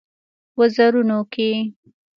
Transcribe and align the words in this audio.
وزرونو 0.57 1.19
کې 1.33 1.49